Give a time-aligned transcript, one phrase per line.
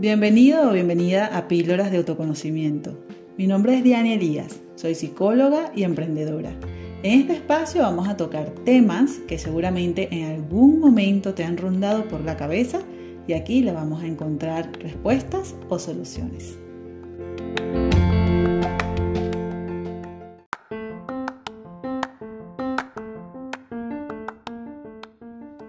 [0.00, 2.98] Bienvenido o bienvenida a Píldoras de Autoconocimiento.
[3.36, 6.54] Mi nombre es Diana Elías, soy psicóloga y emprendedora.
[7.02, 12.08] En este espacio vamos a tocar temas que seguramente en algún momento te han rondado
[12.08, 12.80] por la cabeza
[13.26, 16.58] y aquí le vamos a encontrar respuestas o soluciones.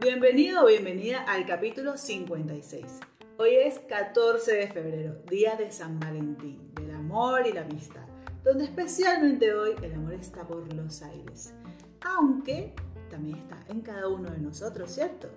[0.00, 3.13] Bienvenido o bienvenida al capítulo 56.
[3.36, 8.06] Hoy es 14 de febrero, día de San Valentín, del amor y la amistad,
[8.44, 11.52] donde especialmente hoy el amor está por los aires,
[12.02, 12.72] aunque
[13.10, 15.28] también está en cada uno de nosotros, ¿cierto?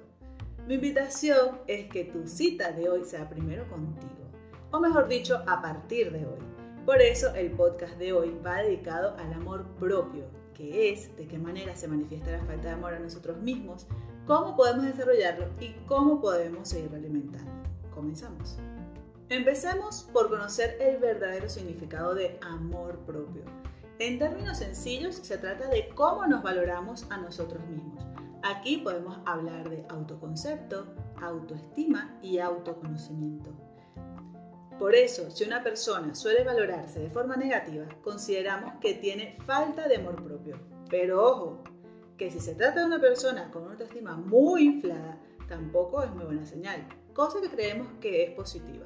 [0.67, 4.29] Mi invitación es que tu cita de hoy sea primero contigo,
[4.70, 6.39] o mejor dicho, a partir de hoy.
[6.85, 11.39] Por eso el podcast de hoy va dedicado al amor propio, que es de qué
[11.39, 13.87] manera se manifiesta la falta de amor a nosotros mismos,
[14.27, 17.56] cómo podemos desarrollarlo y cómo podemos seguirlo alimentando.
[17.97, 18.57] Comenzamos.
[19.27, 23.41] Empecemos por conocer el verdadero significado de amor propio.
[23.98, 28.05] En términos sencillos, se trata de cómo nos valoramos a nosotros mismos.
[28.43, 30.85] Aquí podemos hablar de autoconcepto,
[31.20, 33.49] autoestima y autoconocimiento.
[34.77, 39.95] Por eso, si una persona suele valorarse de forma negativa, consideramos que tiene falta de
[39.95, 40.59] amor propio.
[40.87, 41.63] Pero ojo,
[42.15, 45.17] que si se trata de una persona con una autoestima muy inflada,
[45.48, 48.85] tampoco es muy buena señal cosa que creemos que es positiva.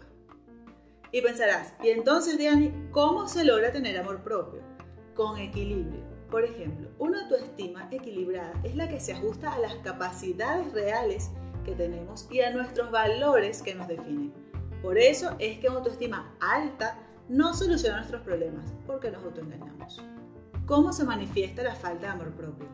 [1.11, 4.61] Y pensarás, y entonces, Diani, ¿cómo se logra tener amor propio?
[5.13, 5.99] Con equilibrio.
[6.29, 11.29] Por ejemplo, una autoestima equilibrada es la que se ajusta a las capacidades reales
[11.65, 14.33] que tenemos y a nuestros valores que nos definen.
[14.81, 20.01] Por eso es que una autoestima alta no soluciona nuestros problemas, porque nos autoengañamos.
[20.65, 22.69] ¿Cómo se manifiesta la falta de amor propio?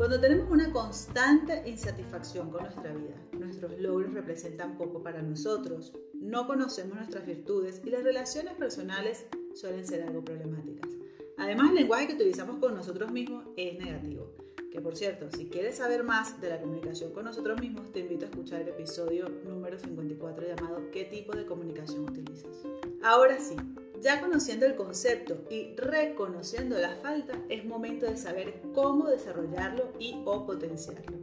[0.00, 6.46] Cuando tenemos una constante insatisfacción con nuestra vida, nuestros logros representan poco para nosotros, no
[6.46, 10.88] conocemos nuestras virtudes y las relaciones personales suelen ser algo problemáticas.
[11.36, 14.32] Además, el lenguaje que utilizamos con nosotros mismos es negativo.
[14.72, 18.24] Que por cierto, si quieres saber más de la comunicación con nosotros mismos, te invito
[18.24, 22.62] a escuchar el episodio número 54 llamado ¿Qué tipo de comunicación utilizas?
[23.02, 23.54] Ahora sí,
[24.00, 30.20] ya conociendo el concepto y reconociendo la falta, es momento de saber cómo desarrollarlo y
[30.24, 31.18] o potenciarlo.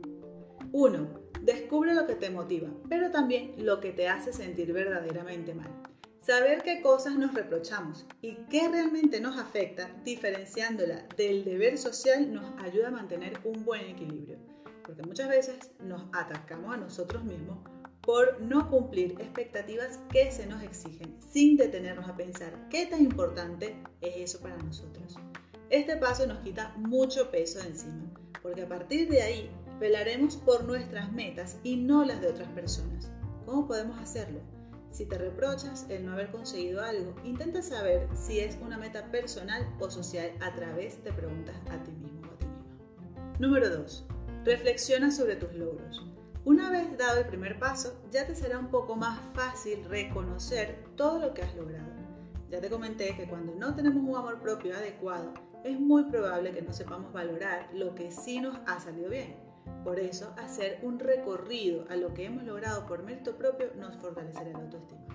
[0.72, 1.08] 1.
[1.42, 5.72] Descubre lo que te motiva, pero también lo que te hace sentir verdaderamente mal.
[6.20, 12.46] Saber qué cosas nos reprochamos y qué realmente nos afecta, diferenciándola del deber social, nos
[12.62, 14.38] ayuda a mantener un buen equilibrio.
[14.84, 17.60] Porque muchas veces nos atacamos a nosotros mismos
[18.08, 23.76] por no cumplir expectativas que se nos exigen sin detenernos a pensar qué tan importante
[24.00, 25.18] es eso para nosotros.
[25.70, 28.10] Este paso nos quita mucho peso de encima,
[28.42, 29.52] porque a partir de ahí
[29.82, 33.12] velaremos por nuestras metas y no las de otras personas.
[33.46, 34.40] ¿Cómo podemos hacerlo?
[34.90, 39.68] Si te reprochas el no haber conseguido algo, intenta saber si es una meta personal
[39.82, 43.38] o social a través de preguntas a ti mismo o a ti misma.
[43.38, 44.06] Número 2.
[44.46, 46.08] Reflexiona sobre tus logros.
[46.48, 51.20] Una vez dado el primer paso, ya te será un poco más fácil reconocer todo
[51.20, 51.92] lo que has logrado.
[52.50, 55.34] Ya te comenté que cuando no tenemos un amor propio adecuado,
[55.66, 59.36] es muy probable que no sepamos valorar lo que sí nos ha salido bien.
[59.84, 64.52] Por eso, hacer un recorrido a lo que hemos logrado por mérito propio nos fortalecerá
[64.52, 65.06] la autoestima.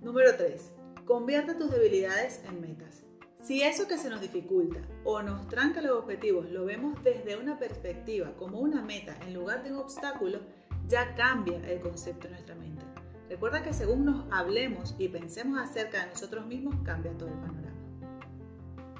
[0.00, 0.72] Número 3.
[1.04, 3.04] Convierte tus debilidades en metas.
[3.44, 7.58] Si eso que se nos dificulta o nos tranca los objetivos lo vemos desde una
[7.58, 10.40] perspectiva como una meta en lugar de un obstáculo,
[10.86, 12.84] ya cambia el concepto en nuestra mente.
[13.28, 17.76] Recuerda que según nos hablemos y pensemos acerca de nosotros mismos, cambia todo el panorama.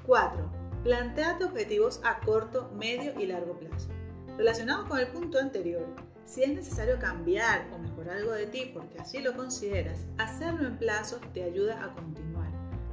[0.05, 0.51] 4.
[0.83, 3.89] Planteate objetivos a corto, medio y largo plazo.
[4.37, 5.85] Relacionado con el punto anterior,
[6.25, 10.77] si es necesario cambiar o mejorar algo de ti porque así lo consideras, hacerlo en
[10.77, 12.38] plazos te ayuda a continuar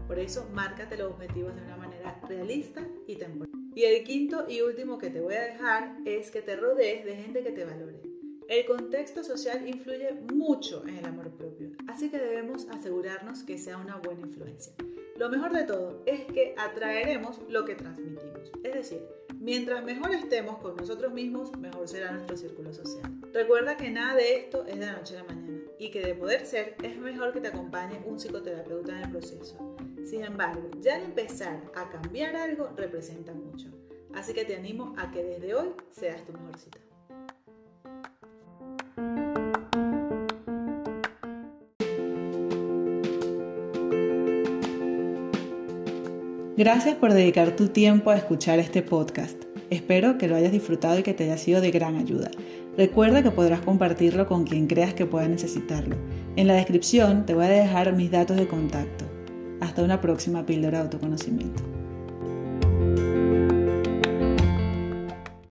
[0.06, 3.50] por eso, márcate los objetivos de una manera realista y temporal.
[3.75, 7.17] Y el quinto y último que te voy a dejar es que te rodees de
[7.17, 8.00] gente que te valore.
[8.49, 13.76] El contexto social influye mucho en el amor propio, así que debemos asegurarnos que sea
[13.76, 14.73] una buena influencia.
[15.19, 18.53] Lo mejor de todo es que atraeremos lo que transmitimos.
[18.62, 19.03] Es decir,
[19.41, 23.11] mientras mejor estemos con nosotros mismos, mejor será nuestro círculo social.
[23.32, 25.45] Recuerda que nada de esto es de la noche a la mañana
[25.78, 29.76] y que de poder ser es mejor que te acompañe un psicoterapeuta en el proceso.
[30.05, 33.69] Sin embargo, ya empezar a cambiar algo representa mucho.
[34.14, 36.78] Así que te animo a que desde hoy seas tu mejor cita.
[46.56, 49.44] Gracias por dedicar tu tiempo a escuchar este podcast.
[49.69, 52.31] Espero que lo hayas disfrutado y que te haya sido de gran ayuda.
[52.76, 55.96] Recuerda que podrás compartirlo con quien creas que pueda necesitarlo.
[56.37, 59.06] En la descripción te voy a dejar mis datos de contacto.
[59.61, 61.75] Hasta una próxima píldora de autoconocimiento.